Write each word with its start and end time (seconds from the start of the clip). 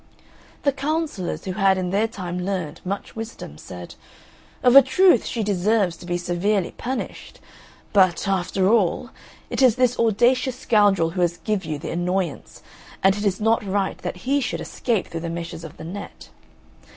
The 0.63 0.71
Councillors, 0.71 1.45
who 1.45 1.51
had 1.51 1.77
in 1.77 1.91
their 1.91 2.07
time 2.07 2.43
learned 2.43 2.81
much 2.83 3.15
wisdom, 3.15 3.59
said, 3.59 3.93
"Of 4.63 4.75
a 4.75 4.81
truth 4.81 5.27
she 5.27 5.43
deserves 5.43 5.95
to 5.97 6.07
be 6.07 6.17
severely 6.17 6.71
punished. 6.75 7.39
But, 7.93 8.27
after 8.27 8.67
all, 8.67 9.11
it 9.51 9.61
is 9.61 9.75
this 9.75 9.99
audacious 9.99 10.57
scoundrel 10.57 11.11
who 11.11 11.21
has 11.21 11.37
give 11.37 11.65
you 11.65 11.77
the 11.77 11.91
annoyance, 11.91 12.63
and 13.03 13.15
it 13.15 13.23
is 13.25 13.39
not 13.39 13.63
right 13.63 13.99
that 13.99 14.23
he 14.25 14.41
should 14.41 14.59
escape 14.59 15.05
through 15.09 15.19
the 15.19 15.29
meshes 15.29 15.63
of 15.63 15.77
the 15.77 15.83
net. 15.83 16.29